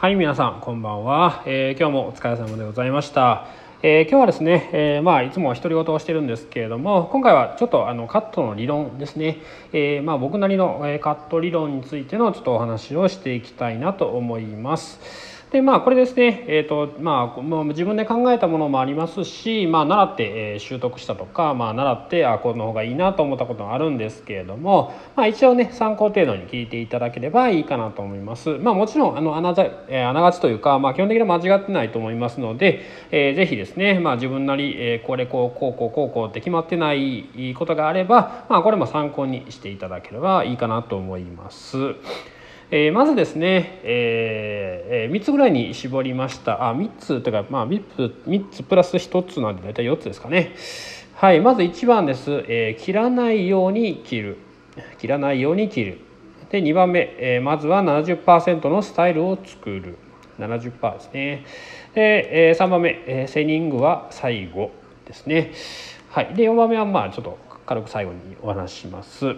[0.00, 3.48] はい皆さんこんばんは、えー、今日もお疲れ様でございました。
[3.82, 9.38] えー、今日はですね、えー、まあいつも独り言をしてるんですけれども今回はちょっとあのカットの理論ですね、
[9.72, 15.00] えー、まあ僕なりのカット理論についてのちょっとお話をしていきたいなと思います。
[15.50, 28.50] でまあこれですね、えーとまあ、もう自分で考えたものもありますし、まあ、習って、え習得したとか、まあ、習ってあこの方がいいなと思ったこともあるんですけれども、まあ、一応ね参考程度に聞いていただければいいかなと思います。
[28.58, 29.54] まあ、もちろんあのあな
[29.88, 41.94] えあながちというか、まあ、基本的には間違ってないと思いますので、えー、ぜひですね、まあ、自分なり、えー、これこうこうこうこうこうって決まってないことがあれば、まあ、これも参考にしていただければいいかなと思います。
[42.70, 46.68] えー、まずですね、えー、3つぐらいに絞りました。
[46.68, 50.54] あ3つというか、まあ、3, つ3つプラス1つなんで大体4つですかね。
[51.14, 54.36] はいまず1番です、えー、切らないように切る。
[54.98, 55.98] 切らないように切る。
[56.50, 59.96] で2番目、えー、まずは70%のスタイルを作る。
[60.38, 61.46] 70%ですね。
[61.94, 64.72] で、えー、3番目、えー、セニングは最後
[65.06, 65.52] ですね。
[66.10, 69.36] はいで4番目はまあちょっと軽く最後にお話しします。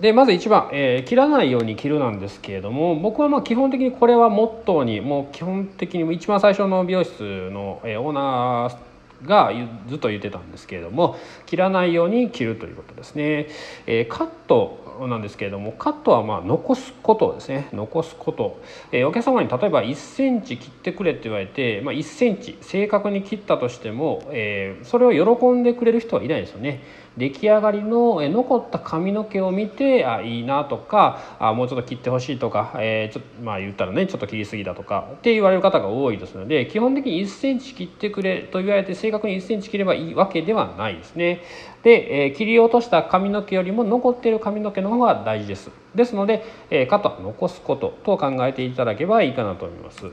[0.00, 8.88] でまず1番、えー、切らないように切るなんですけれども僕はまあ基本的にこれはモットーにもう基本的に一番最初の美容室の、えー、オーナー
[9.26, 9.52] が
[9.88, 13.48] ずっと言ってたんですけれども切らないように切るということですね、
[13.86, 17.68] えー、カットなんですけれどもカットはまあ残すことですね。
[17.72, 18.60] 残すこと、
[18.90, 26.80] えー、お客様に例えば1センチ切ってくれって言われて、まあ、1センチ正確に切ったとしても、えー、それを喜んでくれる人はいないですよね。
[27.18, 41.42] 出来上がりの残った髪の毛を見てあいいなとかあもうちょっと切ってほしいとか、えー、ちょまあ言ったらねちょっと切りすぎだとかって言われる方が多いですので基本的に 1cm 切ってくれと言われて正確に 1cm 切ればいいわけではないですね。
[41.82, 45.70] で、えー、切り落とした髪の毛よりも残っている髪の毛の方が大事です。
[45.98, 50.06] ですので、えー、カットは残すことと考えていただければいいかなと思います。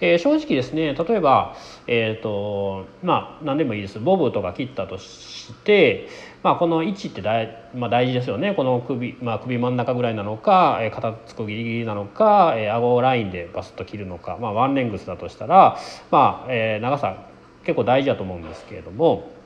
[0.00, 6.08] えー、正直ですね例えば、えーとまあ、何でもいいですボブとか切ったとして、
[6.42, 15.78] まあ、この位置って大,、まあ、大事ですよねこの首,、まあ、首真ん中ぐらいなのか、えー、肩つくギリギリなのか、えー、顎ラインでバスッと切るのか、まあ、ワンレングスだとしたら、
[16.10, 17.26] まあえー、長さ
[17.64, 19.37] 結構大事だと思うんですけれども。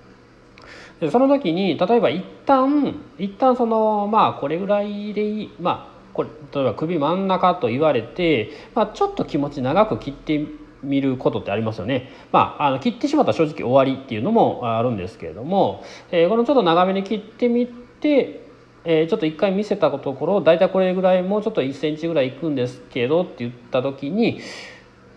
[1.02, 10.46] でその時に例えば一旦一旦そのまあこれぐらいでいいまあこれ例えば首真ん中と言われて、まあ、ちょっと気持ち長く切って
[10.84, 12.12] みることってありますよね。
[12.30, 15.82] まあ、あの切ってしまったら正直終わりっていうのもあるんですけれども、
[16.12, 18.46] えー、このちょっと長めに切ってみて、
[18.84, 24.40] えー、ちょっと一回見せたところ大体これぐらいもうちょっと1センチぐらいいくんですけどって言った時に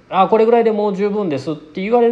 [0.09, 2.09] あこれぐらいでもう十分ですって言われ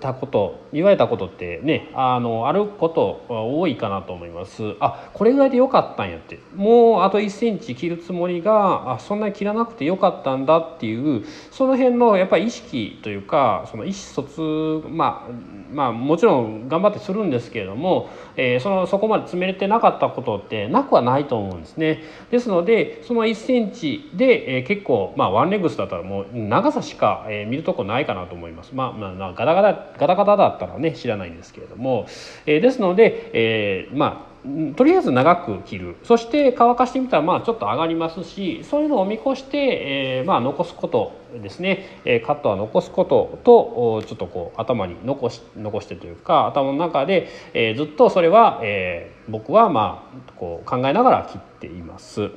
[0.00, 4.74] たこと言われたことってねあのあること多いかなと思います。
[4.80, 6.38] あこれぐらいでよかったんやって。
[6.54, 15.32] もうあと1センチ切るつもりがあそんなに切らなくてよかったんだっていうその辺のやっぱり意識というかその意思疎通まあ
[15.72, 22.02] まあもちろん頑張ってするんですけれども、えー、そのそこまで詰めれてなかったことってなくはないと思うんですね。
[22.30, 28.74] ですのでその1センチで、えー、結構まあワンレグスだったらもう長さしかえー、見るとこないかなと思います。
[28.74, 32.06] まあ、まあ、ガタガタガタガタだったからね知らないんですけれども、
[32.46, 34.34] えー、ですので、えー、まあ
[34.76, 35.96] とりあえず長く切る。
[36.02, 52.30] そして乾かしてみたらまあちょっと上がりますしそういうのを見越して、えー、まあ残すことですね、え、カットは残すこととちょっとこう頭に残し残してというか頭の中で、え、ずっとそれは、え、僕はまあこう考えながら切っています。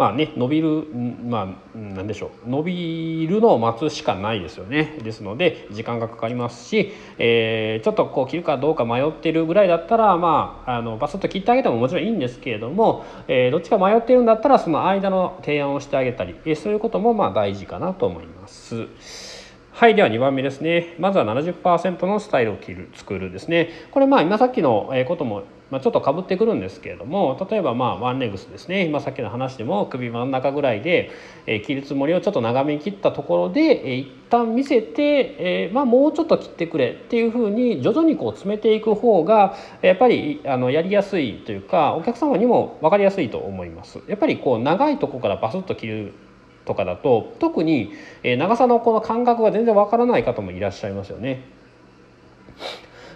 [0.00, 0.86] まあね伸びる
[1.28, 2.48] まあ何でしょう。
[2.48, 4.98] 伸びるのを待つしかないですよね。
[5.04, 18.86] ですので時間がかかりますし、えー、ちょっとこう切るかどうか迷ってるぐらいだったらまああのバスッと切ってあげてももちろんいいんですけれども、えー、どっちか迷ってるんだったらその間の提案をしてあげたり、えー、そういうこともまあ大事かなと思います。
[19.72, 20.94] はいでは2番目ですね。
[20.98, 23.68] まずは70%のスタイルを切る作るですね。
[23.90, 31.10] これまあ今さっきのこともまあ、ちょっとかぶってくるんですけれども例えばまあワンレグスですね今さっきの話でも首真ん中ぐらいで、
[31.46, 35.02] えー、切るつもりをちょっと長めに切ったところで、えー、一旦見せて、
[35.38, 44.00] えーまあ、もうちょっと切ってくれっていうふうに徐々にこう詰めていく方がやっぱりあのやりやすいというかお客様にも分かりやすいと思います。
[44.08, 46.12] やっぱりこう長いとこからバスッと切る
[46.64, 47.92] とかだと特に
[48.22, 51.59] 長さのこの感覚が全然わからない方もいらっしゃいますよね。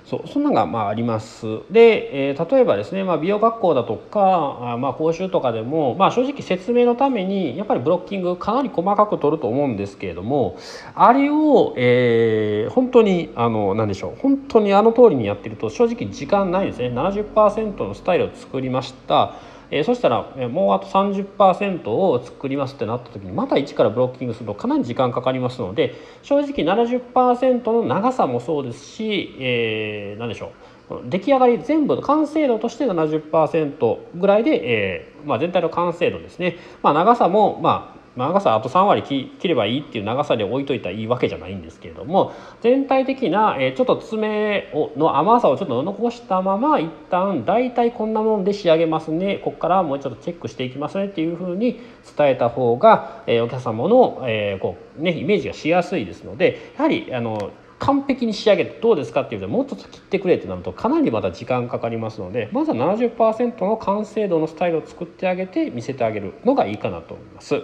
[0.05, 1.47] そうそんなのがまああります。
[1.71, 10.59] で、えー、例えばですね、まあ、美容学校だとかあまあ講習とかでも、まあ、正直説明のためにやっぱりブロッキングかなり細かく取ると思うんですけれども
[10.95, 16.89] あれを、えー、本当にあの何でしょう本当にあの通りにやってると正直時間ないですね。
[16.89, 19.35] 70%のスタイルを作りました。
[19.75, 30.53] えー、そしたらもうあと30%を作りますってなった時にまた1からブロッキングするとかなり時間かかりますので正直70%の長さもそうですし、えー、何でしょ
[30.91, 42.33] う出来上がり全部の完成度として70%ぐらいで、えーまあ、全体の完成度ですね、まあ、長さも、まあ、長さあと3割切ればいいっていう長さで置いといたらいいわけじゃないんですけれども
[42.63, 51.81] 全体的な、えちょっと爪をの甘さをちょっと残したまま一旦大体こんなもんで仕上げますねここからもうちょっとチェックしていきますねっていうふうに
[52.17, 67.63] 伝えた方が、えお客様の、えこうね、イメージがしやすいですのでやはりあの完璧に仕上げてどうですかっていうともうちょっと切ってくれってなるとかなりまだ時間かかりますのでまずは70%の完成度のスタイルを作ってあげて見せてあげるのがいいかなと思います。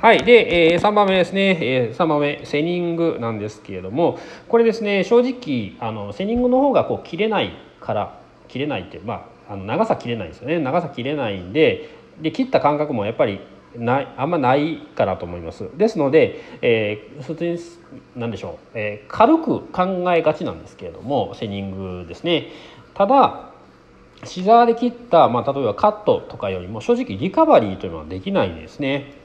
[0.00, 0.24] はい。
[0.24, 4.18] で、えー、3番目ですね、えー、3番目、セニングなんですけれども、
[4.48, 7.52] これですね、正直、あのセニングの方がこう切れない
[7.82, 8.18] から、
[8.48, 10.58] 切れないって、まあ、あの長さ切れないですよね。
[10.58, 11.90] 長さ切れないんで、
[12.22, 13.40] で切った感覚もやっぱり
[13.76, 15.68] ないあんまないかなと思います。
[15.76, 17.58] ですので、えー、普通に
[18.16, 22.46] 何でしょう、えー、軽く考えがちなんですけれども、セニングですね。
[22.94, 23.50] ただ、
[24.24, 29.19] シザーで切った、まあ、例えばカットとかよりも正直リカバリーというのはできないんですね。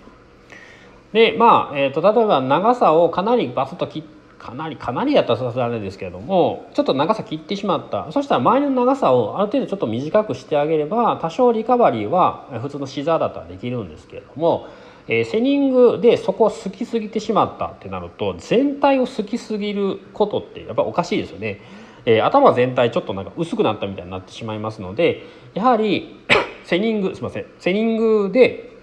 [1.16, 4.04] でまあ、えーと、例えば長さをかなりバスッと切
[4.38, 14.68] かなりかなりやったらさすがにですけれどもちょっと長さ切ってしまったそしたら周りの長さをある程度ちょっと短くしてあげれば多少リカバリーは普通のシザーだったらできるんですけれども、
[15.08, 21.62] えー、セニングでそこを好きすぎてしまったってなると全体を好きすぎることってやっぱおかしいですよね。
[22.06, 25.24] えー、頭全体ちょっとなんか薄くなったみたいになってしまいますので
[25.54, 26.20] やはり
[26.66, 28.75] セニングすいませんセニングで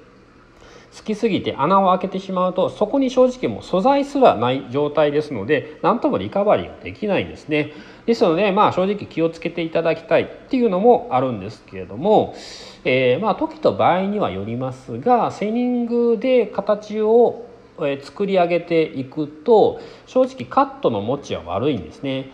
[0.97, 7.73] 好きすぎて穴を開けてしまうとそこに正直もう素材すらない状態ですので何ともリカバリーができないんですね。
[8.05, 12.35] ですのでまあ正直気をつけていただきたいっていうのもあるんですけれども、
[12.85, 17.47] えー、まあ時と場合にはよりますがセニングで形を
[18.03, 22.31] 作り上げていくと正直カットの持ちは悪いんですね。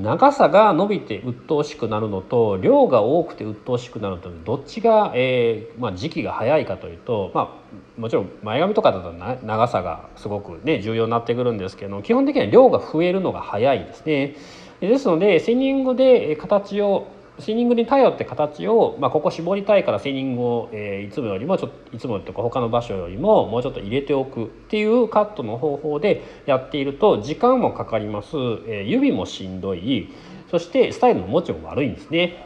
[0.00, 14.36] 長さが伸びて鬱陶しくなるのと量が多くて鬱陶しくなるのとどっちが、えーまあ、時期が早いかというと、まあ、もちろん前髪とかだと長さがすごく、ね、重要になってくるんですけど基本的には量が増えるのが早いですね。
[14.80, 17.06] ですのでセニングで形を
[17.40, 30.12] シーニングに頼って形を、まあ、ここ絞りたいからセーニングを、えー、いつもよりもちょっといつもとか他の場所よりももうちょっと入れておくっていうカットの方法でやっていると時間もかかります、えー、指もしんどい。
[30.50, 32.44] そしてスタイルの持ちも悪いんですね。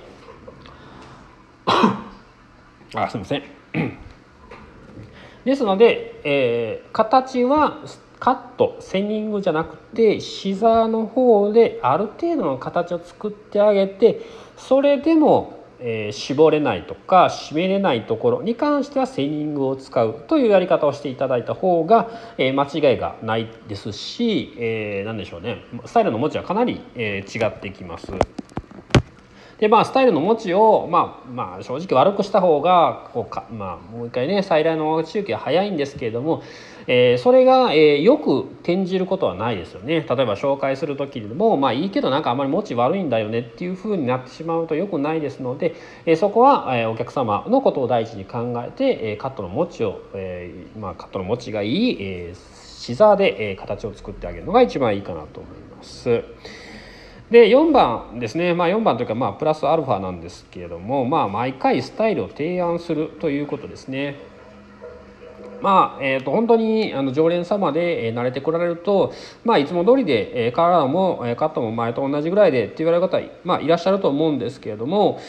[2.95, 3.43] あすいません。
[5.45, 7.79] ですので、えー、形は
[8.25, 14.23] カットセニングじゃなくてシザーの方である程度の形を作ってあげて
[14.57, 28.11] それでも、えー、絞れないとか締めれないところに関してはセニングを使うというやり方をしていただいた方が、えー、間違いがないですし、えー、何でしょうねスタイルの持ちはかなり、え、違ってきます。
[29.59, 36.43] でまあスタイルの持ちを、まあ、まあ正直悪くした方がこうか、まあ、もう一回ね再来の周期は早いんですけれども、
[36.87, 45.75] えー、それが、えー、よく転じることはないですよね例えば紹介する時でもまあいいけどなんかあまり持ち悪いんだよねっていうふうになってしまうとよくないですので、
[46.05, 56.25] えー、そこは、え、お客様のことを第一に考えて、え、カットの持ちを、えまあ、カットの持ちがいい、えー、シザーで、え、形を作ってあげるのが一番いいかなと思います。
[57.31, 64.17] で4番ですね、まあ、4番というかまあプラスアルファなんですけれども、まあ、毎回スタイルを提案するということですね。
[65.63, 69.15] まあえー、と本当にあの常連様で、え慣れてこられると、
[69.45, 75.21] まあ、いつも通りで、えカラーも、えカットも前と同じぐらいでって言われる方、まあ、いらっしゃると思うんですけれども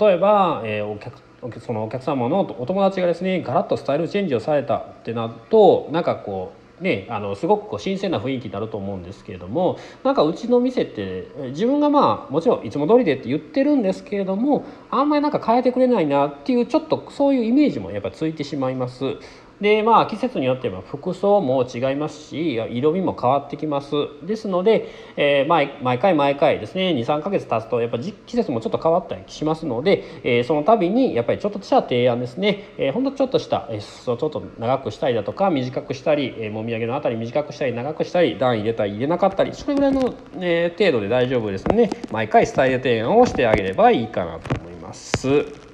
[0.00, 1.16] 例えば、えお客
[1.60, 19.16] そのお客様のお友達がですねガラッとスタイルチェンジをされたってなるとなんかこうね、あのすごくこう新鮮な雰囲気になると思うんですけれどもなんかうちの店って自分がまあもちろんいつも通りでって言ってるんですけれどもあんまりなんか変えてくれないなっていうちょっとそういうイメージもやっぱついてしまいます。
[19.60, 23.90] でまあ季節によっては服装も違いますし色味も変わってきます。
[24.22, 45.65] ですので、えー、毎毎回毎回ですね23か月経つとやっぱ季節もちょっと変わったりしますので、えー、その度にやっぱりちょっとした提案ですね、えー、ほんとちょっとしたえ裾ちょっと長くしたりだとか短くしたり、えー、もみあげのあたり短くしたり長くしたり段入れたり入れなかったりそれぐらいの、えー、程度で大丈夫ですので毎回スタイル提案をしてあげればいいかなと思います。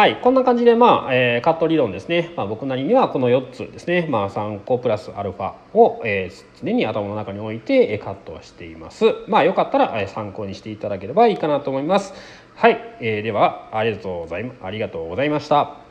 [0.00, 9.04] はい、こんな感じで、まあえー、カット理論ですね、まあ、僕なりにはこの4つですね、まあ、3個プラスアルファを、えー、常に頭の中に置いて、えカットしています。
[9.28, 12.14] まあ、よかったら、え参考にしていただければいいかなと思います。
[12.54, 15.89] はい、えー、ではありがとうございありがとうございました。